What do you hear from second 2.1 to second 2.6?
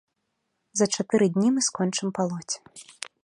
палоць.